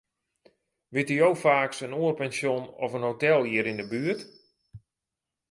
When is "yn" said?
3.71-3.81